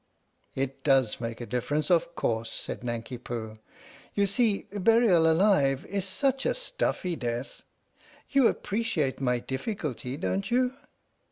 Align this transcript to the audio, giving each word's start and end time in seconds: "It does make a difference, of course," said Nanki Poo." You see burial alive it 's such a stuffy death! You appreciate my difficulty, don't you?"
"It 0.55 0.83
does 0.83 1.21
make 1.21 1.39
a 1.41 1.45
difference, 1.45 1.91
of 1.91 2.15
course," 2.15 2.51
said 2.51 2.83
Nanki 2.83 3.19
Poo." 3.19 3.53
You 4.15 4.25
see 4.25 4.63
burial 4.73 5.31
alive 5.31 5.85
it 5.87 6.01
's 6.01 6.07
such 6.07 6.43
a 6.47 6.55
stuffy 6.55 7.15
death! 7.15 7.61
You 8.31 8.47
appreciate 8.47 9.21
my 9.21 9.37
difficulty, 9.37 10.17
don't 10.17 10.49
you?" 10.49 10.73